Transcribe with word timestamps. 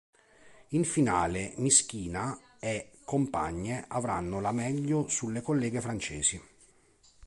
In 0.69 0.83
finale 0.83 1.53
Myskina 1.57 2.35
e 2.59 2.89
compagne 3.05 3.85
avranno 3.87 4.41
la 4.41 4.51
meglio 4.51 5.07
sulle 5.07 5.43
colleghe 5.43 5.79
francesi. 5.79 6.41